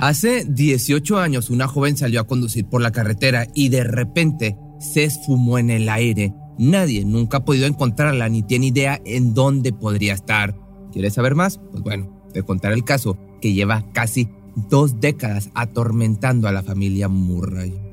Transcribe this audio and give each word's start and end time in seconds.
Hace 0.00 0.46
18 0.46 1.18
años 1.18 1.50
una 1.50 1.68
joven 1.68 1.94
salió 1.94 2.22
a 2.22 2.26
conducir 2.26 2.64
por 2.64 2.80
la 2.80 2.90
carretera 2.90 3.46
y 3.54 3.68
de 3.68 3.84
repente 3.84 4.56
se 4.78 5.04
esfumó 5.04 5.58
en 5.58 5.68
el 5.68 5.90
aire. 5.90 6.32
Nadie 6.58 7.04
nunca 7.04 7.36
ha 7.36 7.44
podido 7.44 7.66
encontrarla 7.66 8.30
ni 8.30 8.42
tiene 8.42 8.68
idea 8.68 8.98
en 9.04 9.34
dónde 9.34 9.74
podría 9.74 10.14
estar. 10.14 10.56
¿Quieres 10.90 11.12
saber 11.12 11.34
más? 11.34 11.60
Pues 11.70 11.82
bueno, 11.82 12.24
te 12.32 12.42
contaré 12.42 12.76
el 12.76 12.84
caso 12.84 13.18
que 13.42 13.52
lleva 13.52 13.92
casi 13.92 14.30
dos 14.70 15.00
décadas 15.00 15.50
atormentando 15.54 16.48
a 16.48 16.52
la 16.52 16.62
familia 16.62 17.08
Murray. 17.08 17.89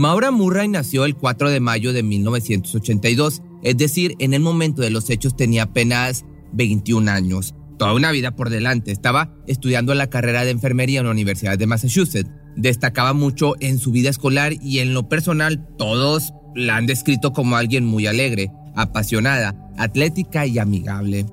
Maura 0.00 0.30
Murray 0.30 0.66
nació 0.66 1.04
el 1.04 1.14
4 1.14 1.50
de 1.50 1.60
mayo 1.60 1.92
de 1.92 2.02
1982, 2.02 3.42
es 3.62 3.76
decir, 3.76 4.14
en 4.18 4.32
el 4.32 4.40
momento 4.40 4.80
de 4.80 4.88
los 4.88 5.10
hechos 5.10 5.36
tenía 5.36 5.64
apenas 5.64 6.24
21 6.54 7.10
años. 7.10 7.54
Toda 7.78 7.92
una 7.92 8.10
vida 8.10 8.34
por 8.34 8.48
delante, 8.48 8.92
estaba 8.92 9.36
estudiando 9.46 9.92
la 9.92 10.08
carrera 10.08 10.46
de 10.46 10.52
enfermería 10.52 11.00
en 11.00 11.04
la 11.04 11.12
Universidad 11.12 11.58
de 11.58 11.66
Massachusetts. 11.66 12.30
Destacaba 12.56 13.12
mucho 13.12 13.56
en 13.60 13.78
su 13.78 13.90
vida 13.90 14.08
escolar 14.08 14.54
y 14.62 14.78
en 14.78 14.94
lo 14.94 15.06
personal 15.06 15.68
todos 15.76 16.32
la 16.54 16.76
han 16.76 16.86
descrito 16.86 17.34
como 17.34 17.56
alguien 17.56 17.84
muy 17.84 18.06
alegre, 18.06 18.50
apasionada, 18.76 19.70
atlética 19.76 20.46
y 20.46 20.58
amigable. 20.58 21.26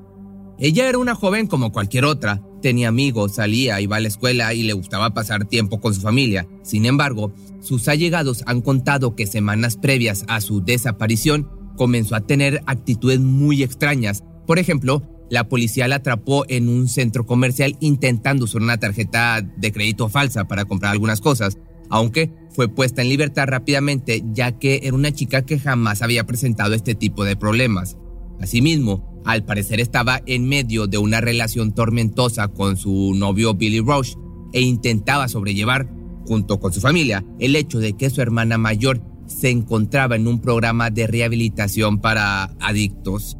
Ella 0.60 0.90
era 0.90 0.98
una 0.98 1.16
joven 1.16 1.48
como 1.48 1.72
cualquier 1.72 2.04
otra, 2.04 2.42
tenía 2.68 2.90
amigos, 2.90 3.36
salía, 3.36 3.80
iba 3.80 3.96
a 3.96 4.02
la 4.02 4.10
escuela 4.10 4.54
y 4.54 4.64
le 4.64 4.74
gustaba 4.74 5.14
pasar 5.14 5.46
tiempo 5.46 5.80
con 5.80 5.94
su 5.94 6.02
familia. 6.02 6.50
Sin 6.64 6.86
embargo, 6.86 7.32
sus 7.62 7.88
allegados 7.88 8.44
han 8.46 8.60
contado 8.60 9.16
que 9.16 9.26
semanas 9.26 9.78
previas 9.78 10.26
a 10.28 10.42
su 10.42 10.60
desaparición 10.60 11.48
comenzó 11.78 12.18
a 12.18 12.28
tener 12.28 12.62
actitudes 12.66 13.22
muy 13.22 13.64
extrañas. 13.64 14.26
Por 14.46 14.60
ejemplo, 14.60 15.02
la 15.30 15.48
policía 15.48 15.88
la 15.88 15.96
atrapó 15.96 16.44
en 16.50 16.68
un 16.68 16.90
centro 16.90 17.26
comercial 17.26 17.78
intentando 17.80 18.44
usar 18.44 18.62
una 18.62 18.78
tarjeta 18.78 19.40
de 19.42 19.72
crédito 19.72 20.10
falsa 20.10 20.50
para 20.50 20.66
comprar 20.66 20.92
algunas 20.92 21.22
cosas, 21.22 21.58
aunque 21.90 22.34
fue 22.50 22.68
puesta 22.68 23.02
en 23.02 23.08
libertad 23.08 23.48
rápidamente 23.48 24.26
ya 24.34 24.60
que 24.60 24.82
era 24.84 24.94
una 24.94 25.14
chica 25.14 25.46
que 25.46 25.58
jamás 25.58 26.02
había 26.02 26.26
presentado 26.26 26.74
este 26.74 26.96
tipo 26.96 27.24
de 27.24 27.38
problemas. 27.38 27.96
Asimismo, 28.42 29.17
al 29.28 29.44
parecer 29.44 29.82
estaba 29.82 30.22
en 30.26 30.48
medio 30.48 30.88
de 30.88 30.98
una 30.98 31.20
relación 31.20 31.74
tormentosa 31.74 32.48
con 32.48 32.78
su 32.78 33.14
novio 33.14 33.54
Billy 33.54 33.82
Roche 33.82 34.16
e 34.54 34.62
intentaba 34.62 35.28
sobrellevar, 35.28 35.90
junto 36.26 36.62
con 36.62 36.72
su 36.72 36.80
familia, 36.80 37.26
el 37.38 37.58
hecho 37.58 37.80
de 37.80 37.94
que 37.94 38.10
su 38.10 38.22
hermana 38.22 38.58
mayor 38.58 39.02
se 39.28 39.50
encontraba 39.50 40.16
en 40.16 40.28
un 40.28 40.40
programa 40.40 40.90
de 40.92 41.08
rehabilitación 41.08 42.00
para 42.00 42.56
adictos. 42.62 43.38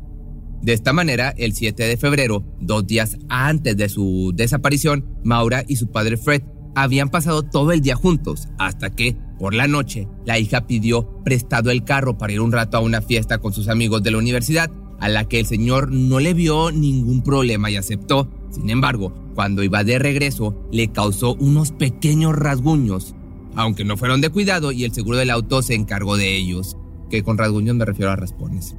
De 0.62 0.74
esta 0.74 0.92
manera, 0.92 1.34
el 1.38 1.54
7 1.54 1.82
de 1.84 1.96
febrero, 1.96 2.44
dos 2.60 2.86
días 2.86 3.18
antes 3.30 3.78
de 3.78 3.88
su 3.88 4.34
desaparición, 4.36 5.06
Maura 5.24 5.64
y 5.70 5.78
su 5.78 5.90
padre 5.90 6.18
Fred 6.18 6.44
habían 6.76 7.08
pasado 7.08 7.44
todo 7.44 7.72
el 7.72 7.80
día 7.80 7.96
juntos, 7.96 8.50
hasta 8.60 8.90
que, 8.90 9.16
por 9.40 9.54
la 9.54 9.68
noche, 9.68 10.10
la 10.26 10.38
hija 10.38 10.68
pidió 10.68 11.24
prestado 11.24 11.72
el 11.72 11.86
carro 11.86 12.18
para 12.18 12.34
ir 12.34 12.42
un 12.42 12.52
rato 12.52 12.76
a 12.76 12.82
una 12.82 13.02
fiesta 13.02 13.38
con 13.38 13.54
sus 13.54 13.70
amigos 13.70 14.04
de 14.04 14.12
la 14.12 14.18
universidad 14.18 14.70
a 15.00 15.10
la 15.10 15.28
que 15.28 15.40
el 15.40 15.46
señor 15.46 15.92
no 15.92 16.20
le 16.20 16.34
vio 16.34 16.72
ningún 16.72 17.24
problema 17.24 17.70
y 17.70 17.76
aceptó. 17.76 18.30
Sin 18.52 18.70
embargo, 18.70 19.14
cuando 19.36 19.64
iba 19.64 19.84
de 19.84 20.00
regreso, 20.00 20.56
le 20.72 20.88
causó 20.90 21.36
unos 21.36 21.72
pequeños 21.72 22.36
rasguños, 22.36 23.16
aunque 23.56 23.86
no 23.86 23.98
fueron 23.98 24.22
de 24.22 24.30
cuidado 24.30 24.72
y 24.72 24.84
el 24.84 24.94
seguro 24.94 25.18
del 25.18 25.30
auto 25.30 25.62
se 25.62 25.76
encargó 25.76 26.18
de 26.18 26.36
ellos, 26.36 26.78
que 27.10 27.24
con 27.24 27.38
rasguños 27.38 27.76
me 27.76 27.86
refiero 27.86 28.12
a 28.12 28.16
raspones. 28.16 28.76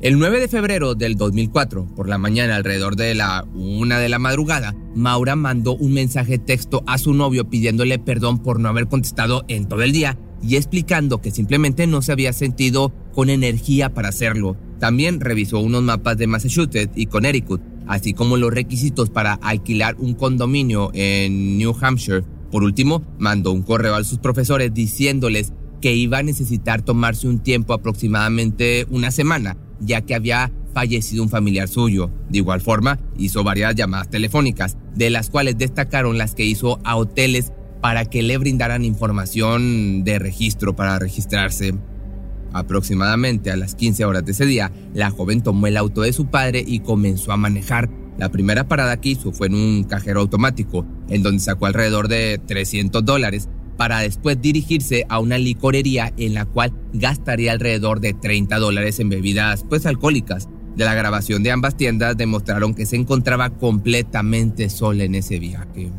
El 0.00 0.16
9 0.20 0.38
de 0.38 0.46
febrero 0.46 0.94
del 0.94 1.16
2004, 1.16 1.86
por 1.96 2.08
la 2.08 2.18
mañana 2.18 2.54
alrededor 2.54 2.94
de 2.94 3.16
la 3.16 3.44
una 3.54 3.98
de 3.98 4.08
la 4.08 4.20
madrugada, 4.20 4.76
Maura 4.94 5.34
mandó 5.34 5.74
un 5.74 5.92
mensaje 5.92 6.38
texto 6.38 6.84
a 6.86 6.98
su 6.98 7.14
novio 7.14 7.50
pidiéndole 7.50 7.98
perdón 7.98 8.38
por 8.38 8.60
no 8.60 8.68
haber 8.68 8.86
contestado 8.86 9.44
en 9.48 9.66
todo 9.66 9.82
el 9.82 9.90
día 9.90 10.16
y 10.40 10.54
explicando 10.54 11.20
que 11.20 11.32
simplemente 11.32 11.88
no 11.88 12.00
se 12.02 12.12
había 12.12 12.32
sentido 12.32 12.92
con 13.12 13.28
energía 13.28 13.92
para 13.92 14.10
hacerlo. 14.10 14.56
También 14.78 15.20
revisó 15.20 15.58
unos 15.60 15.82
mapas 15.82 16.16
de 16.16 16.26
Massachusetts 16.26 16.92
y 16.94 17.06
Connecticut, 17.06 17.60
así 17.86 18.14
como 18.14 18.36
los 18.36 18.52
requisitos 18.52 19.10
para 19.10 19.34
alquilar 19.34 19.96
un 19.98 20.14
condominio 20.14 20.90
en 20.94 21.58
New 21.58 21.74
Hampshire. 21.80 22.24
Por 22.50 22.62
último, 22.62 23.02
mandó 23.18 23.52
un 23.52 23.62
correo 23.62 23.94
a 23.94 24.04
sus 24.04 24.18
profesores 24.18 24.72
diciéndoles 24.72 25.52
que 25.80 25.94
iba 25.94 26.18
a 26.18 26.22
necesitar 26.22 26.82
tomarse 26.82 27.28
un 27.28 27.40
tiempo 27.40 27.72
aproximadamente 27.72 28.86
una 28.90 29.10
semana, 29.10 29.56
ya 29.80 30.00
que 30.02 30.14
había 30.14 30.52
fallecido 30.74 31.22
un 31.22 31.28
familiar 31.28 31.68
suyo. 31.68 32.10
De 32.28 32.38
igual 32.38 32.60
forma, 32.60 32.98
hizo 33.16 33.44
varias 33.44 33.74
llamadas 33.74 34.10
telefónicas, 34.10 34.76
de 34.94 35.10
las 35.10 35.30
cuales 35.30 35.58
destacaron 35.58 36.18
las 36.18 36.34
que 36.34 36.44
hizo 36.44 36.78
a 36.84 36.96
hoteles 36.96 37.52
para 37.80 38.04
que 38.06 38.22
le 38.22 38.38
brindaran 38.38 38.84
información 38.84 40.04
de 40.04 40.18
registro 40.18 40.74
para 40.74 40.98
registrarse. 40.98 41.74
Aproximadamente 42.52 43.50
a 43.50 43.56
las 43.56 43.74
15 43.74 44.04
horas 44.04 44.24
de 44.24 44.32
ese 44.32 44.46
día, 44.46 44.72
la 44.94 45.10
joven 45.10 45.42
tomó 45.42 45.66
el 45.66 45.76
auto 45.76 46.02
de 46.02 46.12
su 46.12 46.26
padre 46.26 46.64
y 46.66 46.80
comenzó 46.80 47.32
a 47.32 47.36
manejar. 47.36 47.90
La 48.18 48.30
primera 48.30 48.66
parada 48.66 49.00
que 49.00 49.10
hizo 49.10 49.32
fue 49.32 49.48
en 49.48 49.54
un 49.54 49.84
cajero 49.84 50.20
automático, 50.20 50.86
en 51.08 51.22
donde 51.22 51.40
sacó 51.40 51.66
alrededor 51.66 52.08
de 52.08 52.40
300 52.46 53.04
dólares, 53.04 53.48
para 53.76 54.00
después 54.00 54.40
dirigirse 54.42 55.06
a 55.08 55.20
una 55.20 55.38
licorería 55.38 56.12
en 56.16 56.34
la 56.34 56.44
cual 56.44 56.72
gastaría 56.92 57.52
alrededor 57.52 58.00
de 58.00 58.12
30 58.12 58.58
dólares 58.58 58.98
en 58.98 59.08
bebidas 59.08 59.64
pues 59.68 59.86
alcohólicas. 59.86 60.48
De 60.74 60.84
la 60.84 60.94
grabación 60.94 61.42
de 61.42 61.52
ambas 61.52 61.76
tiendas 61.76 62.16
demostraron 62.16 62.74
que 62.74 62.86
se 62.86 62.96
encontraba 62.96 63.50
completamente 63.50 64.68
sola 64.68 65.04
en 65.04 65.14
ese 65.14 65.38
viaje. 65.38 65.92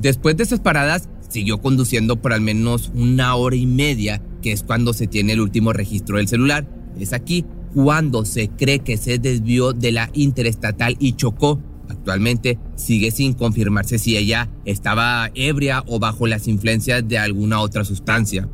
Después 0.00 0.36
de 0.36 0.44
esas 0.44 0.60
paradas, 0.60 1.08
siguió 1.28 1.60
conduciendo 1.60 2.20
por 2.20 2.32
al 2.32 2.40
menos 2.40 2.90
una 2.94 3.34
hora 3.34 3.56
y 3.56 3.66
media 3.66 4.22
que 4.42 4.52
es 4.52 4.62
cuando 4.62 4.92
se 4.92 5.06
tiene 5.06 5.32
el 5.32 5.40
último 5.40 5.72
registro 5.72 6.18
del 6.18 6.28
celular. 6.28 6.68
Es 6.98 7.14
aquí 7.14 7.46
cuando 7.74 8.26
se 8.26 8.48
cree 8.48 8.80
que 8.80 8.98
se 8.98 9.18
desvió 9.18 9.72
de 9.72 9.92
la 9.92 10.10
interestatal 10.12 10.96
y 10.98 11.14
chocó. 11.14 11.60
Actualmente 11.88 12.58
sigue 12.76 13.10
sin 13.10 13.32
confirmarse 13.32 13.98
si 13.98 14.16
ella 14.16 14.50
estaba 14.64 15.30
ebria 15.34 15.82
o 15.86 15.98
bajo 15.98 16.26
las 16.26 16.48
influencias 16.48 17.06
de 17.06 17.18
alguna 17.18 17.60
otra 17.60 17.84
sustancia. 17.84 18.48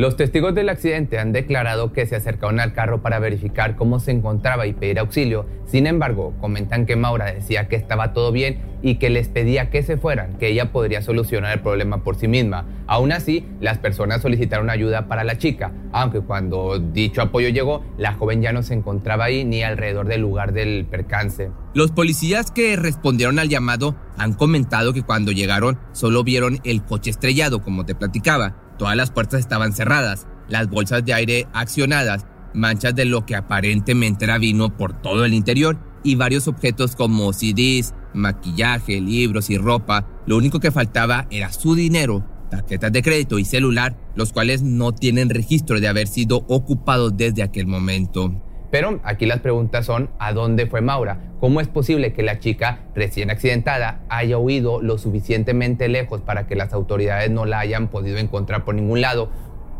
Los 0.00 0.16
testigos 0.16 0.54
del 0.54 0.70
accidente 0.70 1.18
han 1.18 1.32
declarado 1.32 1.92
que 1.92 2.06
se 2.06 2.16
acercaron 2.16 2.58
al 2.58 2.72
carro 2.72 3.02
para 3.02 3.18
verificar 3.18 3.76
cómo 3.76 4.00
se 4.00 4.12
encontraba 4.12 4.66
y 4.66 4.72
pedir 4.72 4.98
auxilio. 4.98 5.44
Sin 5.66 5.86
embargo, 5.86 6.32
comentan 6.40 6.86
que 6.86 6.96
Maura 6.96 7.26
decía 7.26 7.68
que 7.68 7.76
estaba 7.76 8.14
todo 8.14 8.32
bien 8.32 8.62
y 8.80 8.94
que 8.94 9.10
les 9.10 9.28
pedía 9.28 9.68
que 9.68 9.82
se 9.82 9.98
fueran, 9.98 10.38
que 10.38 10.48
ella 10.48 10.72
podría 10.72 11.02
solucionar 11.02 11.52
el 11.52 11.60
problema 11.60 12.02
por 12.02 12.16
sí 12.16 12.28
misma. 12.28 12.64
Aún 12.86 13.12
así, 13.12 13.46
las 13.60 13.76
personas 13.76 14.22
solicitaron 14.22 14.70
ayuda 14.70 15.06
para 15.06 15.22
la 15.22 15.36
chica, 15.36 15.70
aunque 15.92 16.22
cuando 16.22 16.78
dicho 16.78 17.20
apoyo 17.20 17.50
llegó, 17.50 17.84
la 17.98 18.14
joven 18.14 18.40
ya 18.40 18.54
no 18.54 18.62
se 18.62 18.72
encontraba 18.72 19.24
ahí 19.24 19.44
ni 19.44 19.62
alrededor 19.62 20.06
del 20.06 20.22
lugar 20.22 20.54
del 20.54 20.86
percance. 20.86 21.50
Los 21.74 21.90
policías 21.90 22.50
que 22.50 22.74
respondieron 22.76 23.38
al 23.38 23.50
llamado 23.50 23.96
han 24.16 24.32
comentado 24.32 24.94
que 24.94 25.02
cuando 25.02 25.30
llegaron 25.30 25.78
solo 25.92 26.24
vieron 26.24 26.58
el 26.64 26.82
coche 26.82 27.10
estrellado, 27.10 27.62
como 27.62 27.84
te 27.84 27.94
platicaba 27.94 28.69
Todas 28.80 28.96
las 28.96 29.10
puertas 29.10 29.40
estaban 29.40 29.74
cerradas, 29.74 30.26
las 30.48 30.70
bolsas 30.70 31.04
de 31.04 31.12
aire 31.12 31.46
accionadas, 31.52 32.24
manchas 32.54 32.94
de 32.94 33.04
lo 33.04 33.26
que 33.26 33.36
aparentemente 33.36 34.24
era 34.24 34.38
vino 34.38 34.74
por 34.74 34.94
todo 35.02 35.26
el 35.26 35.34
interior 35.34 35.78
y 36.02 36.14
varios 36.14 36.48
objetos 36.48 36.96
como 36.96 37.34
CDs, 37.34 37.92
maquillaje, 38.14 38.98
libros 39.02 39.50
y 39.50 39.58
ropa. 39.58 40.08
Lo 40.24 40.38
único 40.38 40.60
que 40.60 40.70
faltaba 40.70 41.26
era 41.30 41.52
su 41.52 41.74
dinero, 41.74 42.24
tarjetas 42.50 42.90
de 42.90 43.02
crédito 43.02 43.38
y 43.38 43.44
celular, 43.44 43.98
los 44.14 44.32
cuales 44.32 44.62
no 44.62 44.94
tienen 44.94 45.28
registro 45.28 45.78
de 45.78 45.86
haber 45.86 46.08
sido 46.08 46.46
ocupados 46.48 47.14
desde 47.18 47.42
aquel 47.42 47.66
momento. 47.66 48.32
Pero 48.70 49.00
aquí 49.02 49.26
las 49.26 49.40
preguntas 49.40 49.84
son, 49.84 50.10
¿a 50.18 50.32
dónde 50.32 50.66
fue 50.66 50.80
Maura? 50.80 51.18
¿Cómo 51.40 51.60
es 51.60 51.68
posible 51.68 52.12
que 52.12 52.22
la 52.22 52.38
chica 52.38 52.80
recién 52.94 53.30
accidentada 53.30 54.00
haya 54.08 54.38
huido 54.38 54.80
lo 54.80 54.96
suficientemente 54.98 55.88
lejos 55.88 56.20
para 56.20 56.46
que 56.46 56.54
las 56.54 56.72
autoridades 56.72 57.30
no 57.30 57.46
la 57.46 57.58
hayan 57.58 57.88
podido 57.88 58.18
encontrar 58.18 58.64
por 58.64 58.76
ningún 58.76 59.00
lado? 59.00 59.30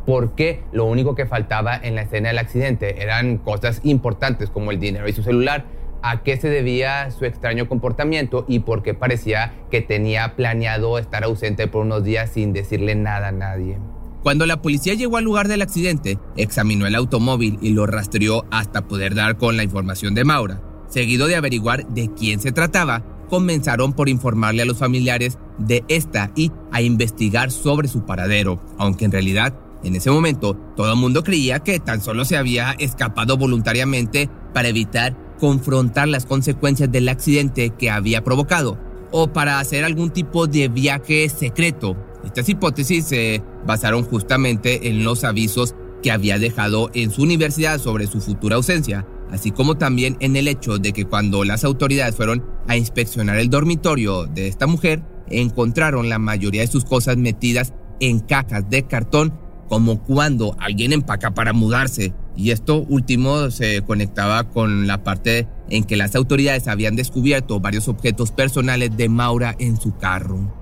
Porque 0.07 0.65
lo 0.73 0.87
único 0.87 1.15
que 1.15 1.27
faltaba 1.27 1.77
en 1.77 1.95
la 1.95 2.03
escena 2.03 2.29
del 2.31 2.39
accidente 2.39 3.03
eran 3.03 3.39
cosas 3.39 3.81
importantes 3.85 4.51
como 4.51 4.73
el 4.73 4.81
dinero 4.81 5.09
y 5.09 5.13
su 5.13 5.23
celular. 5.23 5.65
¿A 6.03 6.23
qué 6.23 6.39
se 6.39 6.49
debía 6.49 7.11
su 7.11 7.27
extraño 7.27 7.69
comportamiento 7.69 8.47
y 8.49 8.61
por 8.61 8.83
qué 8.83 8.95
parecía 8.95 9.53
que 9.71 9.83
tenía 9.83 10.35
planeado 10.35 10.99
estar 10.99 11.25
ausente 11.25 11.69
por 11.69 11.83
unos 11.83 12.03
días 12.03 12.31
sin 12.31 12.55
decirle 12.55 12.95
nada 12.95 13.29
a 13.29 13.33
nadie? 13.33 13.77
Cuando 14.23 14.45
la 14.45 14.61
policía 14.61 14.95
llegó 14.95 15.17
al 15.17 15.25
lugar 15.25 15.49
del 15.49 15.63
accidente, 15.63 16.19
examinó 16.37 16.87
el 16.87 16.95
automóvil 16.95 17.59
y 17.63 17.71
lo 17.71 17.87
rastreó 17.87 18.45
hasta 18.51 18.87
poder 18.87 19.15
dar 19.15 19.39
con 19.39 19.57
la 19.57 19.63
información 19.63 20.15
de 20.15 20.25
Maura. 20.25 20.61
Seguido 20.89 21.27
de 21.27 21.37
averiguar 21.37 21.87
de 21.89 22.11
quién 22.13 22.41
se 22.41 22.53
trataba, 22.53 23.03
comenzaron 23.31 23.95
por 23.95 24.09
informarle 24.09 24.63
a 24.63 24.67
los 24.67 24.77
familiares 24.77 25.39
de 25.57 25.85
esta 25.89 26.33
y 26.37 26.53
a 26.71 26.83
investigar 26.83 27.51
sobre 27.51 27.89
su 27.89 28.05
paradero, 28.05 28.61
aunque 28.77 29.07
en 29.07 29.13
realidad 29.13 29.55
en 29.83 29.97
ese 29.97 30.11
momento 30.11 30.55
todo 30.77 30.93
el 30.93 30.99
mundo 30.99 31.23
creía 31.23 31.61
que 31.61 31.79
tan 31.81 32.03
solo 32.03 32.27
se 32.27 32.37
había 32.37 32.73
escapado 32.73 33.39
voluntariamente 33.39 34.29
para 34.53 34.69
evitar 34.69 35.17
confrontar 35.39 36.09
las 36.09 36.27
consecuencias 36.27 36.93
del 36.93 37.09
accidente 37.09 37.71
que 37.71 37.91
había 37.91 38.23
provocado 38.23 38.79
o 39.13 39.33
para 39.33 39.59
hacer 39.59 39.85
algún 39.85 40.11
tipo 40.11 40.47
de 40.47 40.69
viaje 40.69 41.29
secreto 41.31 41.97
estas 42.25 42.49
hipótesis 42.49 43.07
se 43.07 43.43
basaron 43.67 44.05
justamente 44.05 44.89
en 44.89 45.05
los 45.05 45.25
avisos 45.25 45.75
que 46.03 46.11
había 46.11 46.39
dejado 46.39 46.91
en 46.95 47.11
su 47.11 47.23
universidad 47.23 47.79
sobre 47.79 48.07
su 48.07 48.21
futura 48.21 48.57
ausencia, 48.57 49.07
así 49.31 49.51
como 49.51 49.77
también 49.77 50.17
en 50.21 50.37
el 50.37 50.49
hecho 50.49 50.79
de 50.79 50.93
que 50.93 51.05
cuando 51.05 51.45
las 51.45 51.65
autoridades 51.65 52.17
fueron 52.17 52.45
a 52.69 52.77
inspeccionar 52.77 53.39
el 53.39 53.51
dormitorio 53.51 54.27
de 54.27 54.49
esta 54.49 54.67
mujer, 54.67 55.03
encontraron 55.29 56.09
la 56.09 56.19
mayoría 56.19 56.63
de 56.63 56.67
sus 56.67 56.85
cosas 56.85 57.17
metidas 57.17 57.73
en 58.01 58.21
cajas 58.21 58.69
de 58.69 58.85
cartón, 58.85 59.39
como 59.69 60.03
cuando 60.03 60.57
alguien 60.59 60.93
empaca 60.93 61.33
para 61.33 61.53
mudarse. 61.53 62.13
Y 62.37 62.51
esto 62.51 62.85
último 62.89 63.51
se 63.51 63.83
conectaba 63.83 64.45
con 64.45 64.87
la 64.87 65.05
parte 65.05 65.47
en 65.69 65.85
que 65.85 65.97
las 65.97 66.17
autoridades 66.17 66.67
habían 66.67 66.97
descubierto 66.97 67.61
varios 67.61 67.87
objetos 67.87 68.33
personales 68.33 68.97
de 68.97 69.09
Maura 69.09 69.55
en 69.59 69.81
su 69.81 69.97
carro. 69.97 70.60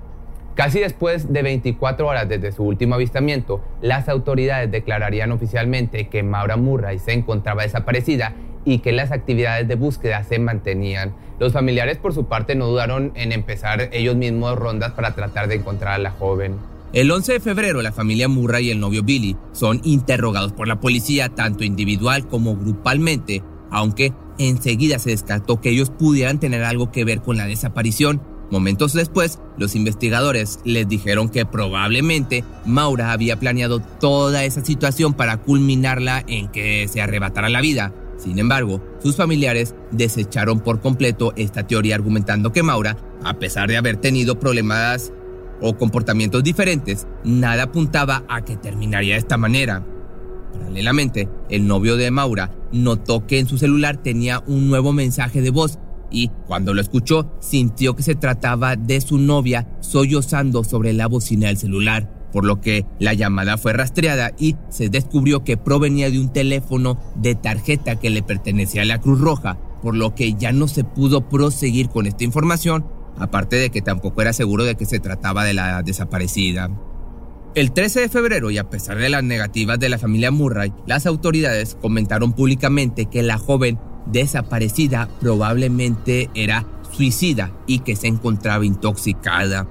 Casi 0.59 0.81
después 0.81 1.31
de 1.31 1.41
24 1.41 2.05
horas 2.05 2.27
desde 2.27 2.51
su 2.51 2.63
último 2.63 2.95
avistamiento, 2.95 3.63
las 3.81 4.09
autoridades 4.09 4.69
declararían 4.69 5.31
oficialmente 5.31 6.09
que 6.09 6.21
Maura 6.21 6.57
Murray 6.57 6.99
se 6.99 7.13
encontraba 7.13 7.63
desaparecida 7.63 8.35
y 8.65 8.79
que 8.79 8.91
las 8.91 9.13
actividades 9.13 9.69
de 9.69 9.75
búsqueda 9.75 10.21
se 10.25 10.37
mantenían. 10.37 11.15
Los 11.39 11.53
familiares 11.53 11.97
por 11.97 12.13
su 12.13 12.25
parte 12.25 12.55
no 12.55 12.67
dudaron 12.67 13.13
en 13.15 13.31
empezar 13.31 13.87
ellos 13.93 14.17
mismos 14.17 14.57
rondas 14.57 14.91
para 14.91 15.15
tratar 15.15 15.47
de 15.47 15.55
encontrar 15.55 15.93
a 15.93 15.97
la 15.97 16.11
joven. 16.11 16.57
El 16.91 17.09
11 17.09 17.31
de 17.31 17.39
febrero 17.39 17.81
la 17.81 17.93
familia 17.93 18.27
Murray 18.27 18.67
y 18.67 18.71
el 18.71 18.81
novio 18.81 19.01
Billy 19.01 19.37
son 19.53 19.79
interrogados 19.85 20.51
por 20.51 20.67
la 20.67 20.81
policía 20.81 21.29
tanto 21.29 21.63
individual 21.63 22.27
como 22.27 22.57
grupalmente, 22.57 23.43
aunque 23.71 24.11
enseguida 24.37 24.99
se 24.99 25.11
descartó 25.11 25.61
que 25.61 25.69
ellos 25.69 25.89
pudieran 25.89 26.37
tener 26.37 26.65
algo 26.65 26.91
que 26.91 27.05
ver 27.05 27.21
con 27.21 27.37
la 27.37 27.45
desaparición 27.45 28.21
Momentos 28.51 28.93
después, 28.93 29.39
los 29.57 29.75
investigadores 29.75 30.59
les 30.63 30.87
dijeron 30.87 31.29
que 31.29 31.45
probablemente 31.45 32.43
Maura 32.65 33.11
había 33.11 33.39
planeado 33.39 33.79
toda 33.79 34.43
esa 34.43 34.65
situación 34.65 35.13
para 35.13 35.37
culminarla 35.37 36.23
en 36.27 36.47
que 36.47 36.87
se 36.87 37.01
arrebatara 37.01 37.49
la 37.49 37.61
vida. 37.61 37.93
Sin 38.17 38.39
embargo, 38.39 38.83
sus 39.01 39.15
familiares 39.15 39.75
desecharon 39.91 40.59
por 40.59 40.81
completo 40.81 41.31
esta 41.35 41.67
teoría 41.67 41.95
argumentando 41.95 42.51
que 42.51 42.63
Maura, 42.63 42.97
a 43.23 43.35
pesar 43.35 43.69
de 43.69 43.77
haber 43.77 43.97
tenido 43.97 44.39
problemas 44.39 45.13
o 45.61 45.77
comportamientos 45.77 46.43
diferentes, 46.43 47.07
nada 47.23 47.63
apuntaba 47.63 48.23
a 48.27 48.43
que 48.43 48.57
terminaría 48.57 49.13
de 49.13 49.19
esta 49.19 49.37
manera. 49.37 49.85
Paralelamente, 50.53 51.29
el 51.49 51.67
novio 51.67 51.95
de 51.97 52.11
Maura 52.11 52.51
notó 52.71 53.25
que 53.27 53.39
en 53.39 53.47
su 53.47 53.57
celular 53.57 53.97
tenía 53.97 54.43
un 54.47 54.67
nuevo 54.67 54.91
mensaje 54.91 55.41
de 55.41 55.51
voz 55.51 55.79
y 56.11 56.29
cuando 56.47 56.73
lo 56.73 56.81
escuchó 56.81 57.31
sintió 57.39 57.95
que 57.95 58.03
se 58.03 58.15
trataba 58.15 58.75
de 58.75 59.01
su 59.01 59.17
novia 59.17 59.67
sollozando 59.81 60.63
sobre 60.63 60.93
la 60.93 61.07
bocina 61.07 61.47
del 61.47 61.57
celular, 61.57 62.29
por 62.31 62.45
lo 62.45 62.61
que 62.61 62.85
la 62.99 63.13
llamada 63.13 63.57
fue 63.57 63.73
rastreada 63.73 64.31
y 64.37 64.55
se 64.69 64.89
descubrió 64.89 65.43
que 65.43 65.57
provenía 65.57 66.09
de 66.09 66.19
un 66.19 66.31
teléfono 66.31 66.99
de 67.15 67.35
tarjeta 67.35 67.97
que 67.97 68.09
le 68.09 68.23
pertenecía 68.23 68.83
a 68.83 68.85
la 68.85 69.01
Cruz 69.01 69.19
Roja, 69.19 69.57
por 69.81 69.95
lo 69.95 70.15
que 70.15 70.33
ya 70.33 70.51
no 70.51 70.67
se 70.67 70.83
pudo 70.83 71.29
proseguir 71.29 71.89
con 71.89 72.05
esta 72.05 72.23
información, 72.23 72.85
aparte 73.17 73.55
de 73.55 73.69
que 73.69 73.81
tampoco 73.81 74.21
era 74.21 74.33
seguro 74.33 74.63
de 74.63 74.75
que 74.75 74.85
se 74.85 74.99
trataba 74.99 75.43
de 75.43 75.53
la 75.53 75.81
desaparecida. 75.83 76.69
El 77.55 77.71
13 77.71 78.01
de 78.01 78.09
febrero, 78.09 78.51
y 78.51 78.59
a 78.59 78.69
pesar 78.69 78.97
de 78.97 79.09
las 79.09 79.23
negativas 79.23 79.79
de 79.79 79.89
la 79.89 79.97
familia 79.97 80.29
Murray, 80.29 80.71
las 80.85 81.07
autoridades 81.07 81.75
comentaron 81.81 82.33
públicamente 82.33 83.07
que 83.07 83.23
la 83.23 83.39
joven 83.39 83.79
desaparecida 84.11 85.09
probablemente 85.19 86.29
era 86.33 86.65
suicida 86.91 87.51
y 87.67 87.79
que 87.79 87.95
se 87.95 88.07
encontraba 88.07 88.65
intoxicada. 88.65 89.67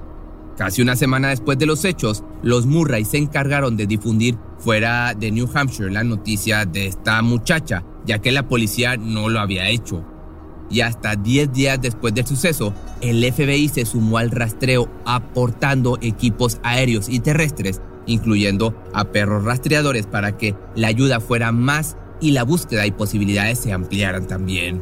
Casi 0.57 0.81
una 0.81 0.95
semana 0.97 1.29
después 1.29 1.57
de 1.57 1.65
los 1.65 1.85
hechos, 1.85 2.23
los 2.43 2.65
Murray 2.65 3.05
se 3.05 3.17
encargaron 3.17 3.77
de 3.77 3.87
difundir 3.87 4.37
fuera 4.57 5.13
de 5.13 5.31
New 5.31 5.49
Hampshire 5.53 5.89
la 5.89 6.03
noticia 6.03 6.65
de 6.65 6.87
esta 6.87 7.21
muchacha, 7.21 7.83
ya 8.05 8.19
que 8.19 8.31
la 8.31 8.47
policía 8.47 8.97
no 8.97 9.29
lo 9.29 9.39
había 9.39 9.69
hecho. 9.69 10.03
Y 10.69 10.81
hasta 10.81 11.15
10 11.15 11.53
días 11.53 11.81
después 11.81 12.13
del 12.13 12.27
suceso, 12.27 12.73
el 13.01 13.23
FBI 13.31 13.69
se 13.69 13.85
sumó 13.85 14.17
al 14.17 14.31
rastreo 14.31 14.89
aportando 15.05 15.97
equipos 16.01 16.59
aéreos 16.61 17.07
y 17.09 17.21
terrestres, 17.21 17.81
incluyendo 18.05 18.75
a 18.93 19.05
perros 19.05 19.45
rastreadores 19.45 20.07
para 20.07 20.37
que 20.37 20.55
la 20.75 20.87
ayuda 20.87 21.21
fuera 21.21 21.51
más 21.51 21.95
y 22.21 22.31
la 22.31 22.43
búsqueda 22.43 22.85
y 22.85 22.91
posibilidades 22.91 23.59
se 23.59 23.73
ampliaran 23.73 24.27
también. 24.27 24.81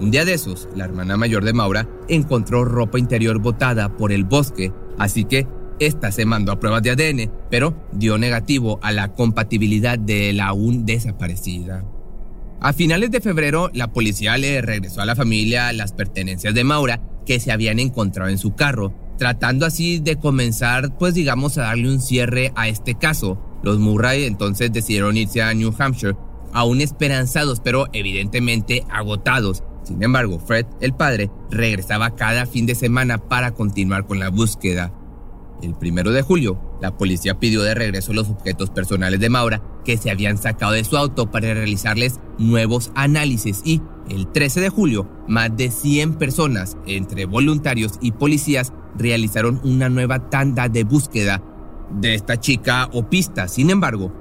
Un 0.00 0.10
día 0.10 0.24
de 0.24 0.34
esos, 0.34 0.68
la 0.74 0.84
hermana 0.84 1.16
mayor 1.16 1.44
de 1.44 1.52
Maura 1.52 1.86
encontró 2.08 2.64
ropa 2.64 2.98
interior 2.98 3.38
botada 3.38 3.96
por 3.96 4.12
el 4.12 4.24
bosque, 4.24 4.72
así 4.98 5.24
que 5.24 5.46
esta 5.78 6.10
se 6.10 6.24
mandó 6.24 6.52
a 6.52 6.60
pruebas 6.60 6.82
de 6.82 6.90
ADN, 6.90 7.32
pero 7.50 7.74
dio 7.92 8.18
negativo 8.18 8.80
a 8.82 8.92
la 8.92 9.12
compatibilidad 9.12 9.98
de 9.98 10.32
la 10.32 10.48
aún 10.48 10.86
desaparecida. 10.86 11.84
A 12.60 12.72
finales 12.74 13.10
de 13.10 13.20
febrero, 13.20 13.70
la 13.72 13.92
policía 13.92 14.36
le 14.36 14.60
regresó 14.60 15.00
a 15.00 15.06
la 15.06 15.16
familia 15.16 15.72
las 15.72 15.92
pertenencias 15.92 16.54
de 16.54 16.64
Maura 16.64 17.00
que 17.24 17.40
se 17.40 17.52
habían 17.52 17.78
encontrado 17.78 18.30
en 18.30 18.38
su 18.38 18.54
carro, 18.54 18.94
tratando 19.16 19.64
así 19.64 19.98
de 19.98 20.16
comenzar, 20.16 20.96
pues 20.98 21.14
digamos, 21.14 21.56
a 21.56 21.62
darle 21.62 21.88
un 21.88 22.00
cierre 22.00 22.52
a 22.56 22.68
este 22.68 22.94
caso. 22.96 23.38
Los 23.62 23.78
Murray 23.78 24.24
entonces 24.24 24.72
decidieron 24.72 25.16
irse 25.16 25.42
a 25.42 25.54
New 25.54 25.74
Hampshire 25.78 26.16
aún 26.52 26.80
esperanzados, 26.80 27.60
pero 27.60 27.86
evidentemente 27.92 28.84
agotados. 28.90 29.62
Sin 29.82 30.02
embargo, 30.02 30.38
Fred, 30.38 30.66
el 30.80 30.94
padre, 30.94 31.30
regresaba 31.50 32.14
cada 32.14 32.46
fin 32.46 32.66
de 32.66 32.74
semana 32.74 33.18
para 33.18 33.52
continuar 33.52 34.06
con 34.06 34.18
la 34.18 34.30
búsqueda. 34.30 34.92
El 35.62 35.74
primero 35.74 36.12
de 36.12 36.22
julio, 36.22 36.58
la 36.80 36.96
policía 36.96 37.38
pidió 37.38 37.62
de 37.62 37.74
regreso 37.74 38.12
los 38.12 38.30
objetos 38.30 38.70
personales 38.70 39.20
de 39.20 39.28
Maura 39.28 39.62
que 39.84 39.96
se 39.96 40.10
habían 40.10 40.38
sacado 40.38 40.72
de 40.72 40.84
su 40.84 40.96
auto 40.96 41.30
para 41.30 41.52
realizarles 41.52 42.18
nuevos 42.38 42.92
análisis 42.94 43.60
y 43.64 43.82
el 44.08 44.26
13 44.26 44.60
de 44.60 44.68
julio, 44.70 45.08
más 45.28 45.56
de 45.56 45.70
100 45.70 46.14
personas, 46.14 46.76
entre 46.86 47.26
voluntarios 47.26 47.98
y 48.00 48.12
policías, 48.12 48.72
realizaron 48.96 49.60
una 49.62 49.88
nueva 49.88 50.30
tanda 50.30 50.68
de 50.68 50.84
búsqueda 50.84 51.42
de 51.90 52.14
esta 52.14 52.38
chica 52.38 52.88
o 52.92 53.08
pista. 53.08 53.46
Sin 53.46 53.70
embargo, 53.70 54.12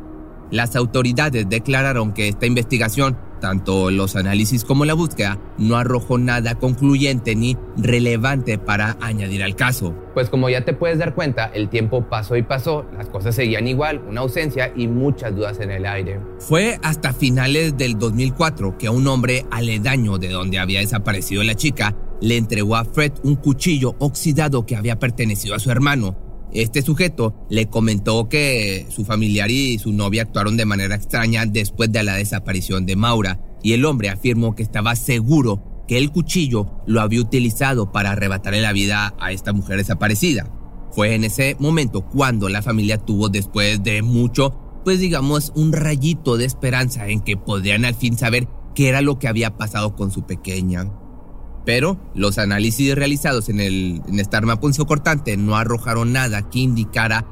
las 0.51 0.75
autoridades 0.75 1.47
declararon 1.47 2.13
que 2.13 2.27
esta 2.27 2.45
investigación, 2.45 3.17
tanto 3.39 3.91
los 3.91 4.15
análisis 4.15 4.63
como 4.63 4.85
la 4.85 4.93
búsqueda, 4.93 5.39
no 5.57 5.77
arrojó 5.77 6.17
nada 6.17 6.55
concluyente 6.55 7.35
ni 7.35 7.57
relevante 7.77 8.57
para 8.57 8.97
añadir 8.99 9.43
al 9.43 9.55
caso. 9.55 9.95
Pues 10.13 10.29
como 10.29 10.49
ya 10.49 10.65
te 10.65 10.73
puedes 10.73 10.97
dar 10.97 11.13
cuenta, 11.13 11.45
el 11.53 11.69
tiempo 11.69 12.09
pasó 12.09 12.35
y 12.35 12.43
pasó, 12.43 12.85
las 12.97 13.09
cosas 13.09 13.35
seguían 13.35 13.67
igual, 13.67 14.01
una 14.07 14.21
ausencia 14.21 14.73
y 14.75 14.87
muchas 14.87 15.35
dudas 15.35 15.59
en 15.59 15.71
el 15.71 15.85
aire. 15.85 16.19
Fue 16.39 16.79
hasta 16.83 17.13
finales 17.13 17.77
del 17.77 17.97
2004 17.97 18.77
que 18.77 18.89
un 18.89 19.07
hombre 19.07 19.45
aledaño 19.51 20.17
de 20.17 20.29
donde 20.29 20.59
había 20.59 20.79
desaparecido 20.79 21.43
la 21.43 21.55
chica 21.55 21.95
le 22.21 22.37
entregó 22.37 22.75
a 22.75 22.83
Fred 22.83 23.13
un 23.23 23.35
cuchillo 23.35 23.95
oxidado 23.99 24.65
que 24.65 24.75
había 24.75 24.99
pertenecido 24.99 25.55
a 25.55 25.59
su 25.59 25.71
hermano 25.71 26.28
este 26.53 26.81
sujeto 26.81 27.35
le 27.49 27.67
comentó 27.67 28.27
que 28.27 28.87
su 28.89 29.05
familiar 29.05 29.51
y 29.51 29.77
su 29.77 29.93
novia 29.93 30.23
actuaron 30.23 30.57
de 30.57 30.65
manera 30.65 30.95
extraña 30.95 31.45
después 31.45 31.91
de 31.91 32.03
la 32.03 32.15
desaparición 32.15 32.85
de 32.85 32.95
Maura 32.95 33.39
y 33.61 33.73
el 33.73 33.85
hombre 33.85 34.09
afirmó 34.09 34.55
que 34.55 34.63
estaba 34.63 34.95
seguro 34.95 35.83
que 35.87 35.97
el 35.97 36.11
cuchillo 36.11 36.83
lo 36.85 37.01
había 37.01 37.21
utilizado 37.21 37.91
para 37.91 38.11
arrebatarle 38.11 38.61
la 38.61 38.73
vida 38.73 39.15
a 39.19 39.31
esta 39.31 39.53
mujer 39.53 39.77
desaparecida. 39.77 40.47
Fue 40.91 41.15
en 41.15 41.23
ese 41.23 41.55
momento 41.59 42.01
cuando 42.01 42.49
la 42.49 42.61
familia 42.61 42.97
tuvo 42.97 43.29
después 43.29 43.83
de 43.83 44.01
mucho, 44.01 44.55
pues 44.83 44.99
digamos, 44.99 45.51
un 45.55 45.73
rayito 45.73 46.37
de 46.37 46.45
esperanza 46.45 47.07
en 47.07 47.21
que 47.21 47.37
podrían 47.37 47.85
al 47.85 47.95
fin 47.95 48.17
saber 48.17 48.47
qué 48.75 48.89
era 48.89 49.01
lo 49.01 49.19
que 49.19 49.27
había 49.27 49.57
pasado 49.57 49.95
con 49.95 50.11
su 50.11 50.23
pequeña. 50.23 50.91
Pero 51.65 51.99
los 52.15 52.37
análisis 52.37 52.95
realizados 52.95 53.49
en, 53.49 53.59
el, 53.59 54.01
en 54.07 54.19
esta 54.19 54.37
arma 54.37 54.59
punzocortante 54.59 55.37
no 55.37 55.55
arrojaron 55.55 56.13
nada 56.13 56.49
que 56.49 56.59
indicara 56.59 57.25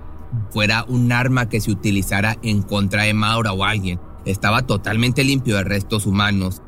fuera 0.52 0.84
un 0.88 1.12
arma 1.12 1.50
que 1.50 1.62
se 1.62 1.72
utilizara 1.72 2.38
en 2.44 2.62
contra 2.62 3.04
de 3.04 3.14
Maura 3.14 3.54
o 3.54 3.64
alguien. 3.64 4.00
Estaba 4.26 4.64
totalmente 4.64 5.24
limpio 5.24 5.56
de 5.56 5.64
restos 5.64 6.06
humanos. 6.06 6.62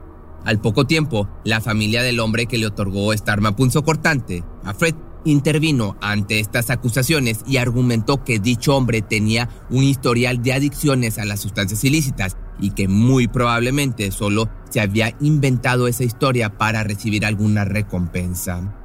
Al 0.46 0.62
poco 0.62 0.86
tiempo, 0.86 1.30
la 1.44 1.60
familia 1.60 2.02
del 2.02 2.20
hombre 2.20 2.46
que 2.46 2.58
le 2.58 2.68
otorgó 2.68 3.12
esta 3.12 3.34
arma 3.34 3.56
punzocortante, 3.56 4.44
a 4.64 4.74
Fred, 4.74 4.96
intervino 5.26 5.98
ante 6.02 6.40
estas 6.40 6.70
acusaciones 6.70 7.42
y 7.46 7.58
argumentó 7.58 8.24
que 8.24 8.40
dicho 8.40 8.76
hombre 8.76 9.02
tenía 9.02 9.50
un 9.70 9.84
historial 9.84 10.42
de 10.42 10.54
adicciones 10.54 11.18
a 11.18 11.26
las 11.26 11.42
sustancias 11.42 11.84
ilícitas 11.84 12.38
y 12.62 12.72
que 12.72 12.88
muy 12.88 13.28
probablemente 13.28 14.12
solo 14.12 14.50
se 14.70 14.82
había 14.82 15.16
inventado 15.20 15.88
esa 15.88 16.04
historia 16.04 16.58
para 16.58 16.84
recibir 16.84 17.26
alguna 17.26 17.66
recompensa. 17.66 18.76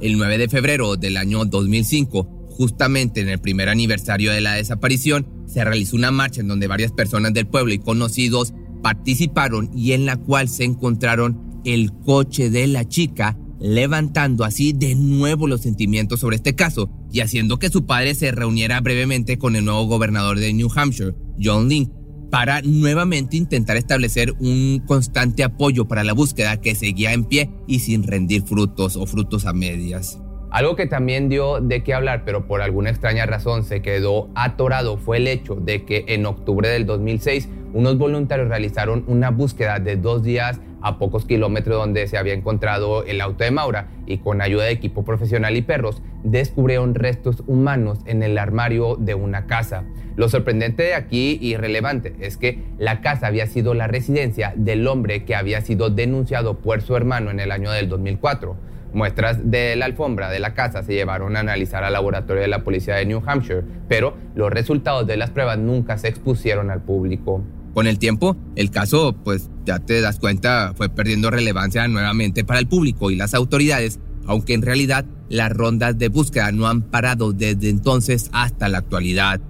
El 0.00 0.18
9 0.18 0.38
de 0.38 0.48
febrero 0.48 0.96
del 0.96 1.16
año 1.16 1.44
2005, 1.44 2.48
justamente 2.50 3.20
en 3.20 3.28
el 3.28 3.38
primer 3.38 3.68
aniversario 3.68 4.32
de 4.32 4.40
la 4.40 4.54
desaparición, 4.54 5.26
se 5.46 5.64
realizó 5.64 5.96
una 5.96 6.10
marcha 6.10 6.40
en 6.40 6.48
donde 6.48 6.66
varias 6.66 6.92
personas 6.92 7.32
del 7.32 7.46
pueblo 7.46 7.72
y 7.72 7.78
conocidos 7.78 8.52
participaron 8.82 9.70
y 9.74 9.92
en 9.92 10.06
la 10.06 10.16
cual 10.16 10.48
se 10.48 10.64
encontraron 10.64 11.60
el 11.64 11.92
coche 12.04 12.50
de 12.50 12.66
la 12.66 12.88
chica 12.88 13.38
levantando 13.62 14.44
así 14.44 14.72
de 14.72 14.96
nuevo 14.96 15.46
los 15.46 15.60
sentimientos 15.60 16.18
sobre 16.18 16.36
este 16.36 16.56
caso 16.56 16.90
y 17.12 17.20
haciendo 17.20 17.60
que 17.60 17.70
su 17.70 17.86
padre 17.86 18.14
se 18.16 18.32
reuniera 18.32 18.80
brevemente 18.80 19.38
con 19.38 19.54
el 19.54 19.64
nuevo 19.64 19.86
gobernador 19.86 20.40
de 20.40 20.52
New 20.52 20.68
Hampshire, 20.74 21.14
John 21.40 21.68
Link, 21.68 21.90
para 22.32 22.62
nuevamente 22.62 23.36
intentar 23.36 23.76
establecer 23.76 24.32
un 24.40 24.82
constante 24.86 25.44
apoyo 25.44 25.86
para 25.86 26.02
la 26.02 26.14
búsqueda 26.14 26.62
que 26.62 26.74
seguía 26.74 27.12
en 27.12 27.26
pie 27.26 27.50
y 27.66 27.80
sin 27.80 28.04
rendir 28.04 28.44
frutos 28.44 28.96
o 28.96 29.04
frutos 29.04 29.44
a 29.44 29.52
medias. 29.52 30.18
Algo 30.50 30.74
que 30.74 30.86
también 30.86 31.28
dio 31.28 31.60
de 31.60 31.84
qué 31.84 31.92
hablar, 31.92 32.24
pero 32.24 32.46
por 32.46 32.62
alguna 32.62 32.88
extraña 32.88 33.26
razón 33.26 33.64
se 33.64 33.82
quedó 33.82 34.30
atorado, 34.34 34.96
fue 34.96 35.18
el 35.18 35.28
hecho 35.28 35.56
de 35.56 35.84
que 35.84 36.06
en 36.08 36.24
octubre 36.24 36.70
del 36.70 36.86
2006 36.86 37.50
unos 37.74 37.98
voluntarios 37.98 38.48
realizaron 38.48 39.04
una 39.06 39.30
búsqueda 39.30 39.78
de 39.78 39.96
dos 39.96 40.22
días 40.22 40.60
a 40.82 40.98
pocos 40.98 41.24
kilómetros 41.24 41.78
donde 41.78 42.06
se 42.08 42.18
había 42.18 42.34
encontrado 42.34 43.04
el 43.04 43.20
auto 43.20 43.44
de 43.44 43.50
Maura 43.50 43.88
y 44.06 44.18
con 44.18 44.42
ayuda 44.42 44.64
de 44.64 44.72
equipo 44.72 45.04
profesional 45.04 45.56
y 45.56 45.62
perros 45.62 46.02
descubrieron 46.24 46.94
restos 46.94 47.42
humanos 47.46 48.00
en 48.06 48.22
el 48.22 48.36
armario 48.36 48.96
de 48.96 49.14
una 49.14 49.46
casa. 49.46 49.84
Lo 50.16 50.28
sorprendente 50.28 50.82
de 50.82 50.94
aquí 50.94 51.38
y 51.40 51.56
relevante 51.56 52.14
es 52.20 52.36
que 52.36 52.62
la 52.78 53.00
casa 53.00 53.28
había 53.28 53.46
sido 53.46 53.74
la 53.74 53.86
residencia 53.86 54.52
del 54.56 54.86
hombre 54.86 55.24
que 55.24 55.34
había 55.34 55.60
sido 55.62 55.88
denunciado 55.88 56.58
por 56.58 56.82
su 56.82 56.96
hermano 56.96 57.30
en 57.30 57.40
el 57.40 57.50
año 57.50 57.70
del 57.70 57.88
2004. 57.88 58.56
Muestras 58.92 59.50
de 59.50 59.74
la 59.74 59.86
alfombra 59.86 60.28
de 60.28 60.38
la 60.38 60.52
casa 60.52 60.82
se 60.82 60.92
llevaron 60.92 61.36
a 61.36 61.40
analizar 61.40 61.82
al 61.82 61.94
laboratorio 61.94 62.42
de 62.42 62.48
la 62.48 62.62
policía 62.62 62.96
de 62.96 63.06
New 63.06 63.22
Hampshire, 63.24 63.62
pero 63.88 64.14
los 64.34 64.50
resultados 64.50 65.06
de 65.06 65.16
las 65.16 65.30
pruebas 65.30 65.58
nunca 65.58 65.96
se 65.96 66.08
expusieron 66.08 66.70
al 66.70 66.82
público. 66.82 67.42
Con 67.74 67.86
el 67.86 67.98
tiempo, 67.98 68.36
el 68.54 68.70
caso, 68.70 69.16
pues 69.24 69.48
ya 69.64 69.78
te 69.78 70.00
das 70.00 70.18
cuenta, 70.18 70.74
fue 70.76 70.90
perdiendo 70.90 71.30
relevancia 71.30 71.88
nuevamente 71.88 72.44
para 72.44 72.60
el 72.60 72.66
público 72.66 73.10
y 73.10 73.16
las 73.16 73.32
autoridades, 73.32 73.98
aunque 74.26 74.52
en 74.54 74.62
realidad 74.62 75.06
las 75.30 75.50
rondas 75.50 75.98
de 75.98 76.08
búsqueda 76.08 76.52
no 76.52 76.66
han 76.66 76.82
parado 76.82 77.32
desde 77.32 77.70
entonces 77.70 78.28
hasta 78.32 78.68
la 78.68 78.78
actualidad. 78.78 79.40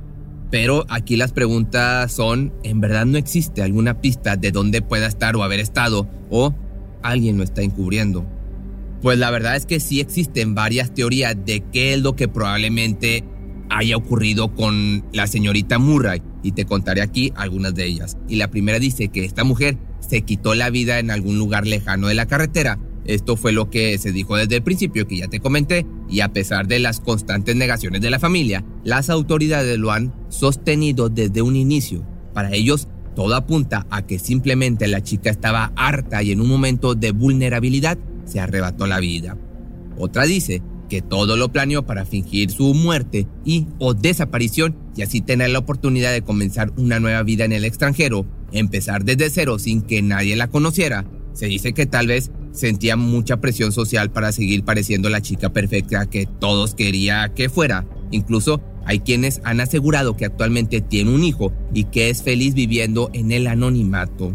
Pero 0.52 0.85
aquí 0.88 1.17
las 1.17 1.33
preguntas 1.33 2.12
son, 2.12 2.52
¿en 2.62 2.81
verdad 2.81 3.07
no 3.07 3.19
existe 3.19 3.62
alguna 3.62 4.00
pista 4.00 4.37
de 4.37 4.52
dónde 4.52 4.83
pueda 4.83 5.07
estar 5.07 5.35
o 5.35 5.43
haber 5.43 5.59
estado? 5.59 6.09
¿O 6.31 6.55
alguien 7.02 7.38
lo 7.38 7.43
está 7.43 7.62
encubriendo? 7.62 8.25
Pues 9.00 9.19
la 9.19 9.31
verdad 9.31 9.57
es 9.57 9.67
que 9.67 9.81
sí 9.81 9.99
existen 9.99 10.55
varias 10.55 10.95
teorías 10.95 11.37
de 11.45 11.64
qué 11.73 11.95
es 11.95 12.02
lo 12.02 12.14
que 12.14 12.29
probablemente 12.29 13.25
haya 13.69 13.97
ocurrido 13.97 14.55
con 14.55 15.05
la 15.12 15.26
señorita 15.26 15.79
Murray 15.81 16.23
y 16.43 16.53
te 16.53 16.65
contaré 16.65 17.03
aquí 17.03 17.33
algunas 17.37 17.75
de 17.75 17.87
ellas. 17.87 18.17
Y 18.29 18.37
la 18.37 18.51
primera 18.51 18.79
dice 18.79 19.09
que 19.09 19.25
esta 19.25 19.45
mujer 19.45 19.79
se 20.01 20.23
quitó 20.23 20.55
la 20.55 20.71
vida 20.71 20.99
en 20.99 21.11
algún 21.11 21.39
lugar 21.39 21.67
lejano 21.67 22.09
de 22.09 22.15
la 22.15 22.27
carretera. 22.27 22.79
Esto 23.05 23.37
fue 23.37 23.53
lo 23.53 23.69
que 23.71 23.99
se 23.99 24.13
dijo 24.13 24.37
desde 24.37 24.57
el 24.57 24.63
principio 24.63 25.09
que 25.09 25.19
ya 25.19 25.29
te 25.29 25.41
comenté 25.41 25.87
y 26.09 26.21
a 26.21 26.33
pesar 26.33 26.69
de 26.69 26.79
las 26.79 27.01
constantes 27.01 27.57
negaciones 27.57 28.01
de 28.01 28.11
la 28.11 28.19
familia, 28.19 28.65
las 28.85 29.11
autoridades 29.11 29.79
lo 29.79 29.91
han 29.91 30.15
sostenido 30.29 31.09
desde 31.09 31.43
un 31.43 31.57
inicio. 31.57 32.07
Para 32.33 32.53
ellos, 32.53 32.89
todo 33.17 33.35
apunta 33.35 33.87
a 33.91 34.07
que 34.07 34.19
simplemente 34.19 34.87
la 34.87 35.03
chica 35.03 35.31
estaba 35.31 35.73
harta 35.77 36.23
y 36.23 36.33
en 36.33 36.41
un 36.41 36.49
momento 36.49 36.95
de 36.95 37.11
vulnerabilidad 37.11 37.99
se 38.25 38.41
arrebató 38.41 38.87
la 38.87 39.01
vida. 39.01 39.37
Otra 39.99 40.25
dice 40.25 40.63
que 40.93 41.01
todo 41.01 41.39
lo 41.39 41.51
planeó 41.51 41.87
para 41.87 42.05
fingir 42.05 42.51
su 42.51 42.75
muerte 42.75 43.27
y 43.47 43.67
o 43.79 43.95
desaparición 43.95 44.77
y 44.95 45.01
así 45.01 45.23
tener 45.23 45.49
la 45.49 45.61
oportunidad 45.61 46.13
de 46.13 46.21
comenzar 46.21 46.71
una 46.77 47.01
nueva 47.01 47.23
vida 47.23 47.47
en 47.47 47.53
el 47.53 47.65
extranjero, 47.65 48.27
empezar 48.53 49.03
desde 49.03 49.31
cero 49.31 49.59
sin 49.59 49.81
que 49.81 50.03
nadie 50.03 50.37
la 50.37 50.49
conociera. 50.49 51.07
Se 51.33 51.47
dice 51.47 51.73
que 51.73 51.87
tal 51.87 52.09
vez 52.09 52.31
sentía 52.53 52.97
mucha 52.97 53.39
presión 53.41 53.73
social 53.73 54.11
para 54.11 54.33
seguir 54.33 54.65
pareciendo 54.65 55.09
la 55.09 55.23
chica 55.23 55.51
perfecta 55.51 56.05
que 56.05 56.27
todos 56.27 56.75
quería 56.75 57.33
que 57.35 57.49
fuera. 57.49 57.87
Incluso 58.11 58.61
hay 58.85 59.01
quienes 59.01 59.41
han 59.45 59.63
asegurado 59.63 60.15
que 60.15 60.27
actualmente 60.27 60.83
tiene 60.83 61.15
un 61.15 61.25
hijo 61.25 61.55
y 61.73 61.85
que 61.85 62.11
es 62.11 62.23
feliz 62.23 62.53
viviendo 62.53 63.09
en 63.15 63.33
el 63.33 63.47
anonimato. 63.47 64.35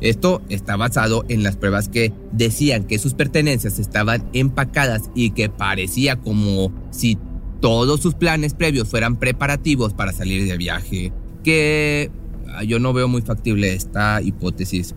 Esto 0.00 0.42
está 0.48 0.76
basado 0.76 1.24
en 1.28 1.42
las 1.42 1.56
pruebas 1.56 1.88
que 1.88 2.12
decían 2.32 2.84
que 2.84 2.98
sus 2.98 3.14
pertenencias 3.14 3.78
estaban 3.78 4.28
empacadas 4.32 5.10
y 5.14 5.30
que 5.30 5.48
parecía 5.48 6.16
como 6.16 6.72
si 6.90 7.18
todos 7.60 8.00
sus 8.00 8.14
planes 8.14 8.54
previos 8.54 8.88
fueran 8.88 9.16
preparativos 9.16 9.94
para 9.94 10.12
salir 10.12 10.46
de 10.46 10.56
viaje. 10.58 11.12
Que 11.42 12.10
ah, 12.48 12.62
yo 12.62 12.78
no 12.78 12.92
veo 12.92 13.08
muy 13.08 13.22
factible 13.22 13.72
esta 13.72 14.20
hipótesis. 14.20 14.94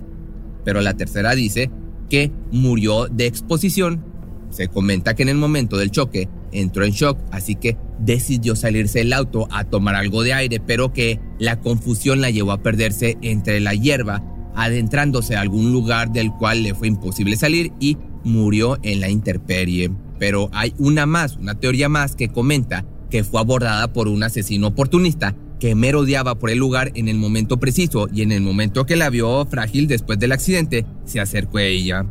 Pero 0.66 0.82
la 0.82 0.96
tercera 0.96 1.34
dice 1.34 1.72
que 2.10 2.32
murió 2.52 3.08
de 3.08 3.26
exposición. 3.26 4.04
Se 4.50 4.68
comenta 4.68 5.16
que 5.16 5.24
en 5.24 5.30
el 5.30 5.38
momento 5.38 5.78
del 5.78 5.92
choque 5.92 6.28
entró 6.52 6.84
en 6.84 6.92
shock, 6.92 7.20
así 7.32 7.56
que 7.56 7.78
decidió 8.00 8.56
salirse 8.56 9.00
del 9.00 9.14
auto 9.14 9.48
a 9.52 9.64
tomar 9.64 9.96
algo 9.96 10.24
de 10.24 10.34
aire, 10.34 10.60
pero 10.60 10.92
que 10.92 11.20
la 11.38 11.60
confusión 11.60 12.20
la 12.20 12.32
llevó 12.32 12.52
a 12.52 12.64
perderse 12.64 13.18
entre 13.22 13.60
la 13.60 13.74
hierba 13.76 14.24
adentrándose 14.56 15.36
a 15.36 15.42
algún 15.42 15.72
lugar 15.72 16.12
del 16.12 16.32
cual 16.32 16.64
le 16.64 16.74
fue 16.74 16.88
imposible 16.88 17.36
salir 17.36 17.72
y 17.80 17.98
murió 18.24 18.78
en 18.84 19.00
la 19.00 19.10
intemperie. 19.10 19.92
Pero 20.18 20.50
hay 20.54 20.74
una 20.78 21.06
más, 21.06 21.38
una 21.38 21.56
teoría 21.56 21.90
más 21.90 22.16
que 22.16 22.30
comenta 22.30 22.86
que 23.10 23.24
fue 23.24 23.40
abordada 23.40 23.92
por 23.94 24.08
un 24.08 24.24
asesino 24.24 24.68
oportunista 24.68 25.36
que 25.60 25.76
merodeaba 25.76 26.36
por 26.36 26.50
el 26.50 26.58
lugar 26.58 26.92
en 26.96 27.10
el 27.10 27.18
momento 27.18 27.60
preciso 27.60 28.08
y 28.14 28.22
en 28.22 28.32
el 28.32 28.42
momento 28.42 28.86
que 28.86 28.96
la 28.96 29.10
vio 29.10 29.46
frágil 29.46 29.88
después 29.88 30.18
del 30.20 30.32
accidente, 30.32 30.86
se 31.06 31.20
acercó 31.20 31.58
a 31.58 31.64
ella. 31.64 32.06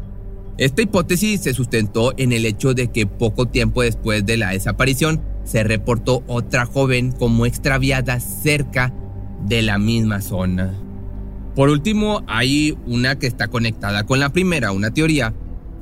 Esta 0.58 0.82
hipótesis 0.82 1.42
se 1.42 1.54
sustentó 1.54 2.12
en 2.18 2.32
el 2.32 2.44
hecho 2.44 2.74
de 2.74 2.88
que 2.88 3.06
poco 3.06 3.46
tiempo 3.46 3.82
después 3.82 4.26
de 4.26 4.36
la 4.36 4.50
desaparición 4.50 5.22
se 5.44 5.64
reportó 5.64 6.24
otra 6.26 6.66
joven 6.66 7.12
como 7.12 7.46
extraviada 7.46 8.20
cerca 8.20 8.92
de 9.46 9.62
la 9.62 9.78
misma 9.78 10.20
zona. 10.20 10.87
Por 11.58 11.70
último, 11.70 12.22
hay 12.28 12.78
una 12.86 13.18
que 13.18 13.26
está 13.26 13.48
conectada 13.48 14.06
con 14.06 14.20
la 14.20 14.28
primera, 14.28 14.70
una 14.70 14.94
teoría. 14.94 15.34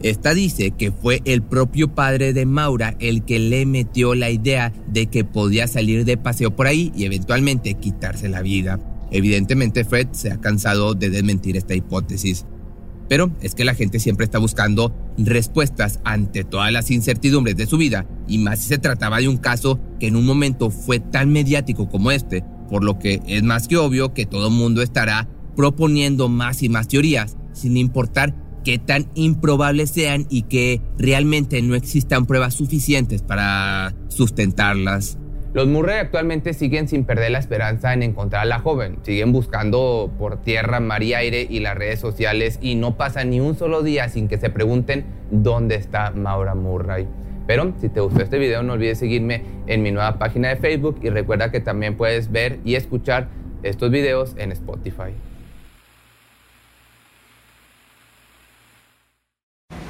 Esta 0.02 0.32
dice 0.32 0.70
que 0.70 0.90
fue 0.90 1.20
el 1.26 1.42
propio 1.42 1.94
padre 1.94 2.32
de 2.32 2.46
Maura 2.46 2.96
el 2.98 3.26
que 3.26 3.38
le 3.38 3.66
metió 3.66 4.14
la 4.14 4.30
idea 4.30 4.72
de 4.86 5.08
que 5.08 5.24
podía 5.24 5.68
salir 5.68 6.06
de 6.06 6.16
paseo 6.16 6.56
por 6.56 6.66
ahí 6.66 6.92
y 6.96 7.04
eventualmente 7.04 7.74
quitarse 7.74 8.30
la 8.30 8.40
vida. 8.40 8.80
Evidentemente 9.10 9.84
Fred 9.84 10.08
se 10.12 10.32
ha 10.32 10.40
cansado 10.40 10.94
de 10.94 11.10
desmentir 11.10 11.58
esta 11.58 11.74
hipótesis. 11.74 12.46
Pero 13.10 13.30
es 13.42 13.54
que 13.54 13.66
la 13.66 13.74
gente 13.74 14.00
siempre 14.00 14.24
está 14.24 14.38
buscando 14.38 14.96
respuestas 15.18 16.00
ante 16.04 16.42
todas 16.42 16.72
las 16.72 16.90
incertidumbres 16.90 17.54
de 17.54 17.66
su 17.66 17.76
vida, 17.76 18.06
y 18.26 18.38
más 18.38 18.60
si 18.60 18.68
se 18.68 18.78
trataba 18.78 19.18
de 19.18 19.28
un 19.28 19.36
caso 19.36 19.78
que 20.00 20.06
en 20.06 20.16
un 20.16 20.24
momento 20.24 20.70
fue 20.70 21.00
tan 21.00 21.30
mediático 21.30 21.86
como 21.90 22.12
este, 22.12 22.42
por 22.70 22.82
lo 22.82 22.98
que 22.98 23.20
es 23.26 23.42
más 23.42 23.68
que 23.68 23.76
obvio 23.76 24.14
que 24.14 24.24
todo 24.24 24.46
el 24.48 24.54
mundo 24.54 24.80
estará 24.80 25.28
proponiendo 25.56 26.28
más 26.28 26.62
y 26.62 26.68
más 26.68 26.86
teorías, 26.86 27.36
sin 27.52 27.76
importar 27.76 28.34
qué 28.64 28.78
tan 28.78 29.06
improbables 29.14 29.90
sean 29.90 30.26
y 30.28 30.42
que 30.42 30.80
realmente 30.98 31.62
no 31.62 31.74
existan 31.74 32.26
pruebas 32.26 32.54
suficientes 32.54 33.22
para 33.22 33.94
sustentarlas. 34.08 35.18
Los 35.54 35.68
Murray 35.68 35.98
actualmente 36.00 36.52
siguen 36.52 36.86
sin 36.86 37.04
perder 37.04 37.30
la 37.30 37.38
esperanza 37.38 37.94
en 37.94 38.02
encontrar 38.02 38.42
a 38.42 38.44
la 38.44 38.58
joven. 38.58 38.98
Siguen 39.04 39.32
buscando 39.32 40.12
por 40.18 40.42
tierra, 40.42 40.80
mar 40.80 41.02
y 41.02 41.14
aire 41.14 41.46
y 41.48 41.60
las 41.60 41.78
redes 41.78 41.98
sociales 41.98 42.58
y 42.60 42.74
no 42.74 42.98
pasa 42.98 43.24
ni 43.24 43.40
un 43.40 43.56
solo 43.56 43.82
día 43.82 44.10
sin 44.10 44.28
que 44.28 44.36
se 44.36 44.50
pregunten 44.50 45.06
dónde 45.30 45.76
está 45.76 46.10
Maura 46.10 46.54
Murray. 46.54 47.08
Pero 47.46 47.72
si 47.80 47.88
te 47.88 48.00
gustó 48.00 48.20
este 48.20 48.38
video 48.38 48.62
no 48.62 48.74
olvides 48.74 48.98
seguirme 48.98 49.44
en 49.66 49.82
mi 49.82 49.92
nueva 49.92 50.18
página 50.18 50.48
de 50.48 50.56
Facebook 50.56 50.98
y 51.02 51.08
recuerda 51.08 51.50
que 51.50 51.60
también 51.60 51.96
puedes 51.96 52.30
ver 52.30 52.58
y 52.64 52.74
escuchar 52.74 53.28
estos 53.62 53.90
videos 53.90 54.34
en 54.36 54.52
Spotify. 54.52 55.14